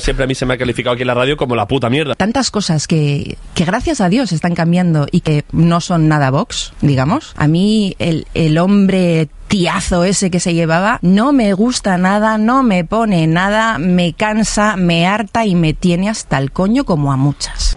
[0.00, 2.14] siempre a mí se me ha calificado aquí en la radio como la puta mierda.
[2.14, 6.72] Tantas cosas que, que gracias a Dios están cambiando y que no son nada Vox,
[6.80, 7.34] digamos.
[7.36, 12.62] A mí el, el hombre tiazo ese que se llevaba no me gusta nada, no
[12.62, 17.16] me pone nada, me cansa, me harta y me tiene hasta el coño como a
[17.16, 17.76] muchas.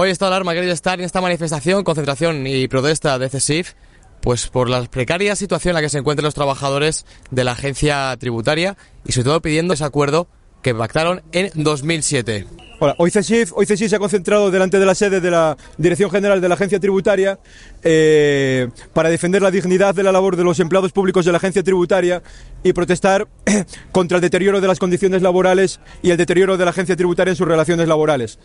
[0.00, 3.72] Hoy esta alarma querido estar en esta manifestación, concentración y protesta de CESIF,
[4.20, 8.16] pues por la precaria situación en la que se encuentran los trabajadores de la agencia
[8.16, 10.28] tributaria y sobre todo pidiendo ese acuerdo
[10.62, 12.46] que pactaron en 2007.
[12.78, 16.12] Hola, hoy CESIF, hoy CESIF se ha concentrado delante de la sede de la Dirección
[16.12, 17.40] General de la Agencia Tributaria
[17.82, 21.64] eh, para defender la dignidad de la labor de los empleados públicos de la Agencia
[21.64, 22.22] Tributaria
[22.62, 23.26] y protestar
[23.90, 27.36] contra el deterioro de las condiciones laborales y el deterioro de la Agencia Tributaria en
[27.36, 28.38] sus relaciones laborales.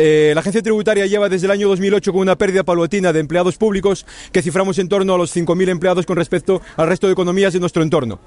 [0.00, 3.56] Eh, la agencia tributaria lleva desde el año 2008 con una pérdida paulatina de empleados
[3.56, 7.52] públicos que ciframos en torno a los 5.000 empleados con respecto al resto de economías
[7.52, 8.20] de nuestro entorno.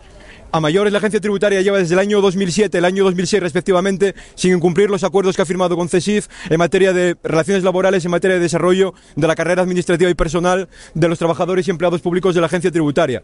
[0.52, 4.54] A mayores, la agencia tributaria lleva desde el año 2007 el año 2006 respectivamente sin
[4.54, 8.36] incumplir los acuerdos que ha firmado con CESIF en materia de relaciones laborales, en materia
[8.36, 12.42] de desarrollo de la carrera administrativa y personal de los trabajadores y empleados públicos de
[12.42, 13.24] la agencia tributaria.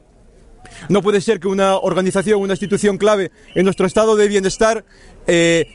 [0.89, 4.85] No puede ser que una organización, una institución clave en nuestro estado de bienestar
[5.27, 5.65] eh,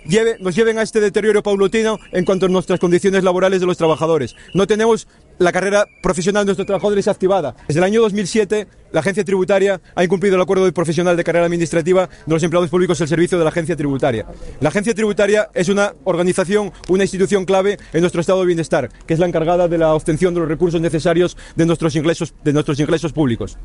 [0.40, 4.34] nos lleven a este deterioro paulatino en cuanto a nuestras condiciones laborales de los trabajadores.
[4.54, 5.06] No tenemos
[5.38, 7.54] la carrera profesional de nuestros trabajadores activada.
[7.68, 12.08] Desde el año 2007, la agencia tributaria ha incumplido el acuerdo profesional de carrera administrativa
[12.26, 14.26] de los empleados públicos al servicio de la agencia tributaria.
[14.60, 19.14] La agencia tributaria es una organización, una institución clave en nuestro estado de bienestar, que
[19.14, 22.78] es la encargada de la obtención de los recursos necesarios de nuestros ingresos, de nuestros
[22.80, 23.58] ingresos públicos.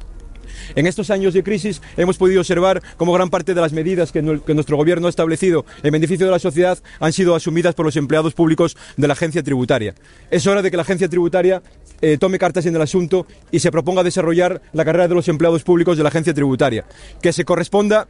[0.75, 4.21] En estos años de crisis hemos podido observar cómo gran parte de las medidas que,
[4.21, 8.33] nuestro gobierno ha establecido en beneficio de la sociedad han sido asumidas por los empleados
[8.33, 9.95] públicos de la agencia tributaria.
[10.31, 11.61] Es hora de que la agencia tributaria
[12.01, 15.63] eh, tome cartas en el asunto y se proponga desarrollar la carrera de los empleados
[15.63, 16.85] públicos de la agencia tributaria,
[17.21, 18.07] que se corresponda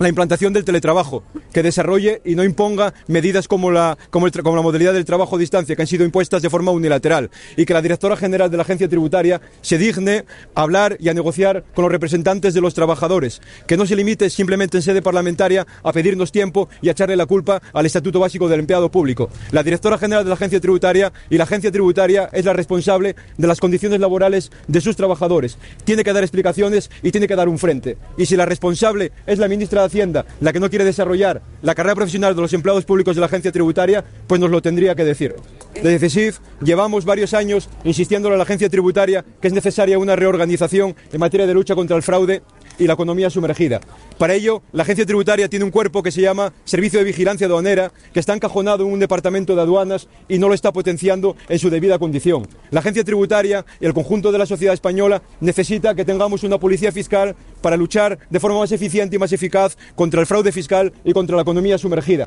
[0.00, 4.94] la implantación del teletrabajo, que desarrolle y no imponga medidas como la, como, la modalidad
[4.94, 8.16] del trabajo a distancia, que han sido impuestas de forma unilateral, y que la directora
[8.16, 10.24] general de la agencia tributaria se digne
[10.54, 14.30] a hablar y a negociar con los representantes de los trabajadores, que no se limite
[14.30, 18.48] simplemente en sede parlamentaria a pedirnos tiempo y a echarle la culpa al Estatuto Básico
[18.48, 19.28] del Empleado Público.
[19.50, 23.46] La directora general de la agencia tributaria y la agencia tributaria es la responsable de
[23.46, 25.58] las condiciones laborales de sus trabajadores.
[25.84, 27.98] Tiene que dar explicaciones y tiene que dar un frente.
[28.16, 31.96] Y si la responsable es la ministra Hacienda la que no quiere desarrollar la carrera
[31.96, 35.34] profesional de los empleados públicos de la agencia tributaria, pues nos lo tendría que decir.
[35.74, 40.94] Desde CESIF llevamos varios años insistiendo a la agencia tributaria que es necesaria una reorganización
[41.12, 42.42] en materia de lucha contra el fraude
[42.80, 43.80] y la economía sumergida.
[44.18, 47.92] Para ello, la agencia tributaria tiene un cuerpo que se llama Servicio de Vigilancia Aduanera,
[48.12, 51.70] que está encajonado en un departamento de aduanas y no lo está potenciando en su
[51.70, 52.48] debida condición.
[52.70, 56.90] La agencia tributaria y el conjunto de la sociedad española necesita que tengamos una policía
[56.90, 61.12] fiscal para luchar de forma más eficiente y más eficaz contra el fraude fiscal y
[61.12, 62.26] contra la economía sumergida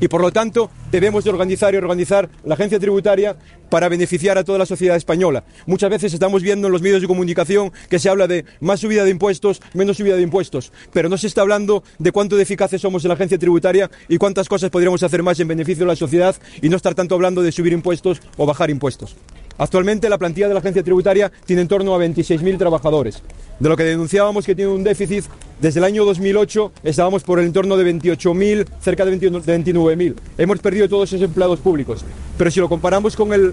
[0.00, 3.36] y por lo tanto debemos de organizar y organizar la agencia tributaria
[3.68, 5.44] para beneficiar a toda la sociedad española.
[5.66, 9.04] Muchas veces estamos viendo en los medios de comunicación que se habla de más subida
[9.04, 12.80] de impuestos, menos subida de impuestos, pero no se está hablando de cuánto de eficaces
[12.80, 15.96] somos en la agencia tributaria y cuántas cosas podríamos hacer más en beneficio de la
[15.96, 19.16] sociedad y no estar tanto hablando de subir impuestos o bajar impuestos.
[19.60, 23.22] Actualmente la plantilla de la agencia tributaria tiene en torno a 26.000 trabajadores,
[23.58, 25.26] de lo que denunciábamos que tiene un déficit
[25.60, 30.14] desde el año 2008 estábamos por el entorno de 28.000, cerca de 29.000.
[30.38, 32.02] Hemos perdido todos esos empleados públicos.
[32.38, 33.52] Pero si lo comparamos con el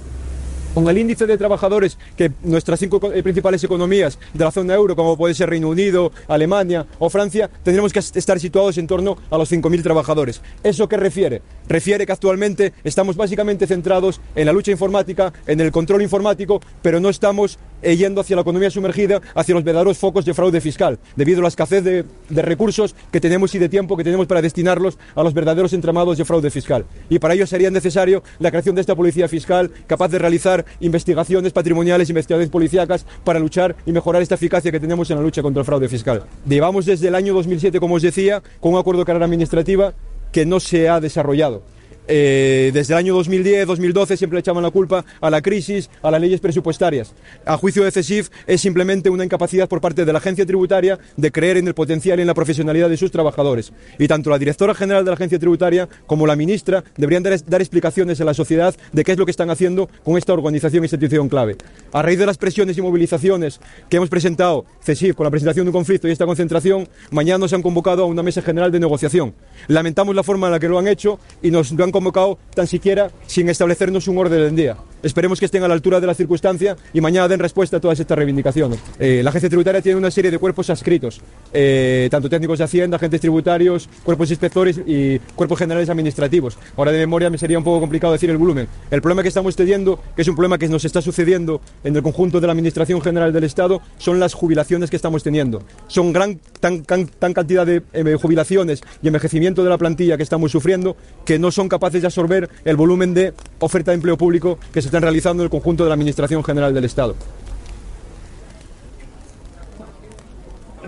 [0.74, 4.96] con el índice de trabajadores que nuestras cinco eh, principales economías de la zona euro,
[4.96, 9.38] como puede ser Reino Unido, Alemania o Francia, tendremos que estar situados en torno a
[9.38, 10.42] los 5.000 trabajadores.
[10.64, 11.42] ¿Eso qué refiere?
[11.68, 17.00] Refiere que actualmente estamos básicamente centrados en la lucha informática, en el control informático, pero
[17.00, 21.40] no estamos yendo hacia la economía sumergida, hacia los verdaderos focos de fraude fiscal, debido
[21.40, 24.98] a la escasez de, de recursos que tenemos y de tiempo que tenemos para destinarlos
[25.16, 26.86] a los verdaderos entramados de fraude fiscal.
[27.10, 31.54] Y para ello sería necesario la creación de esta policía fiscal capaz de realizar investigaciones
[31.54, 35.62] patrimoniales, investigaciones policíacas para luchar y mejorar esta eficacia que tenemos en la lucha contra
[35.62, 36.24] el fraude fiscal.
[36.48, 39.94] Llevamos desde el año 2007, como os decía, con un acuerdo de carrera administrativa
[40.32, 41.64] que no se ha desarrollado.
[42.08, 46.12] Eh, desde el año 2010, 2012 siempre le echaban la culpa a la crisis, a
[46.12, 47.14] las leyes presupuestarias.
[47.46, 51.32] A juicio de CESIF es simplemente una incapacidad por parte de la agencia tributaria de
[51.32, 53.74] creer en el potencial y en la profesionalidad de sus trabajadores.
[54.00, 57.62] Y tanto la directora general de la agencia tributaria como la ministra deberían dar, dar
[57.62, 60.86] explicaciones a la sociedad de qué es lo que están haciendo con esta organización e
[60.86, 61.58] institución clave.
[61.92, 63.60] A raíz de las presiones y movilizaciones
[63.90, 67.54] que hemos presentado CESIF con la presentación de un conflicto y esta concentración, mañana nos
[67.54, 69.34] han convocado a una mesa general de negociación.
[69.68, 73.10] Lamentamos la forma en la que lo han hecho y nos han convocado tan siquiera
[73.26, 74.78] sin establecernos un orden del día.
[75.04, 78.00] Esperemos que estén a la altura de la circunstancia y mañana den respuesta a todas
[78.00, 78.80] estas reivindicaciones.
[79.00, 81.22] Eh, la agencia tributaria tiene una serie de cuerpos adscritos,
[81.54, 86.58] eh, tanto técnicos de Hacienda, agentes tributarios, cuerpos inspectores y cuerpos generales administrativos.
[86.76, 88.68] Ahora de memoria me sería un poco complicado decir el volumen.
[88.92, 92.04] El problema que estamos teniendo, que es un problema que nos está sucediendo en el
[92.04, 95.64] conjunto de la Administración General del Estado, son las jubilaciones que estamos teniendo.
[95.88, 100.52] Son gran tan, tan cantidad de eh, jubilaciones y envejecimiento de la plantilla que estamos
[100.52, 104.82] sufriendo que no son capaces de absorber el volumen de oferta de empleo público que
[104.82, 107.16] se están realizando en el conjunto de la Administración General del Estado.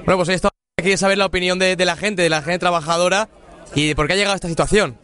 [0.05, 3.29] Bueno, pues esto quiere saber la opinión de, la gente, de la gente trabajadora
[3.75, 4.97] y de por qué ha llegado a esta situación.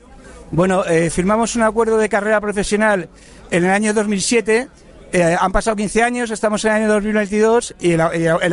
[0.51, 3.09] Bueno, eh, firmamos un acuerdo de carrera profesional
[3.51, 4.67] en el año 2007.
[5.11, 8.01] Eh, han pasado 15 años, estamos en el año 2022 y el,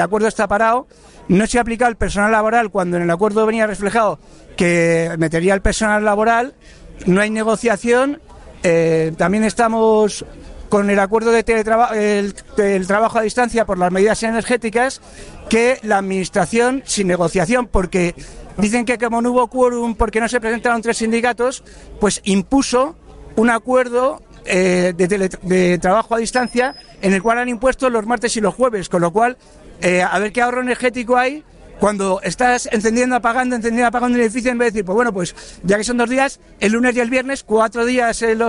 [0.00, 0.86] acuerdo está parado.
[1.28, 4.18] No se aplica el personal laboral cuando en el acuerdo venía reflejado
[4.56, 6.54] que metería el personal laboral
[7.06, 8.20] no hay negociación.
[8.62, 10.24] Eh, también estamos
[10.68, 12.34] con el acuerdo de teletrabajo, el,
[12.86, 15.02] trabajo a distancia por las medidas energéticas,
[15.50, 18.14] que la Administración, sin negociación, porque
[18.56, 21.62] dicen que como no hubo quórum porque no se presentaron tres sindicatos,
[22.00, 22.96] pues impuso
[23.36, 28.40] un acuerdo eh, de, trabajo a distancia en el cual han impuesto los martes y
[28.40, 29.36] los jueves, con lo cual,
[29.82, 31.44] eh, a ver qué ahorro energético hay
[31.82, 35.34] cuando estás encendiendo, apagando, encendiendo, apagando el edificio, en vez de decir, pues bueno, pues
[35.64, 38.40] ya que son dos días, el lunes y el viernes, cuatro días el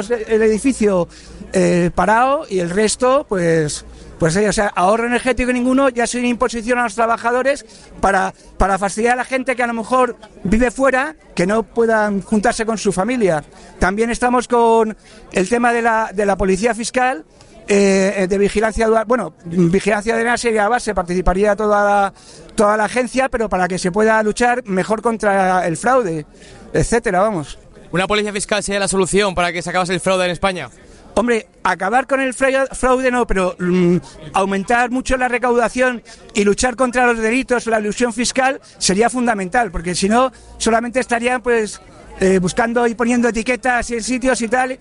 [0.43, 1.07] edificio
[1.51, 3.85] eh, parado y el resto, pues
[4.19, 7.65] Pues o sea, ahorro energético ninguno, ya sin imposición a los trabajadores
[7.99, 12.21] para, para facilitar a la gente que a lo mejor vive fuera, que no puedan
[12.21, 13.43] juntarse con su familia.
[13.79, 14.95] También estamos con
[15.31, 17.25] el tema de la, de la policía fiscal,
[17.67, 22.13] eh, de vigilancia bueno vigilancia de la serie base participaría toda la,
[22.55, 26.25] toda la agencia pero para que se pueda luchar mejor contra el fraude
[26.73, 27.59] etcétera vamos.
[27.91, 30.69] Una policía fiscal sería la solución para que se acabase el fraude en España
[31.15, 33.97] Hombre, acabar con el fraude no, pero mm,
[34.33, 36.01] aumentar mucho la recaudación
[36.33, 41.41] y luchar contra los delitos, la ilusión fiscal, sería fundamental, porque si no, solamente estarían
[41.43, 41.81] pues
[42.19, 44.71] eh, buscando y poniendo etiquetas en sitios y tal.
[44.71, 44.79] Eh,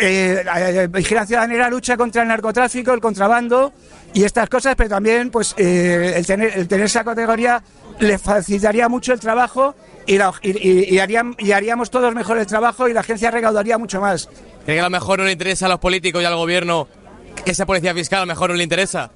[0.00, 3.72] eh, vigilancia ciudadanera lucha contra el narcotráfico, el contrabando
[4.12, 7.62] y estas cosas, pero también pues el, tener, el tener esa categoría
[7.98, 9.74] le facilitaría mucho el trabajo
[10.06, 14.28] y, y, haríamos todos mejor el trabajo y la agencia recaudaría mucho más.
[14.64, 16.88] ¿Cree que a lo mejor no le interesa a los políticos y al gobierno
[17.44, 19.10] esa policía fiscal a lo mejor no le interesa?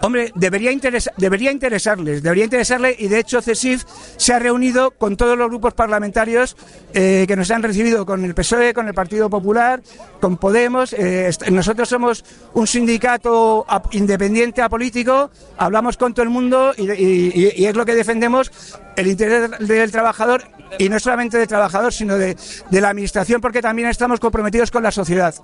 [0.00, 0.70] Hombre, debería,
[1.16, 3.84] debería interesarles, debería interesarle y de hecho CESIF
[4.16, 6.56] se ha reunido con todos los grupos parlamentarios
[6.94, 9.82] eh, que nos han recibido, con el PSOE, con el Partido Popular,
[10.20, 10.92] con Podemos.
[10.92, 12.24] Eh, nosotros somos
[12.54, 18.52] un sindicato independiente apolítico, hablamos con todo el mundo y, es lo que defendemos,
[18.96, 20.44] el interés del trabajador
[20.78, 22.36] y no solamente del trabajador, sino de,
[22.70, 25.34] la administración, porque también estamos comprometidos con la sociedad.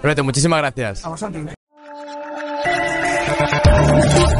[0.00, 1.02] Perfecto, muchísimas gracias.
[3.92, 4.31] Thank you.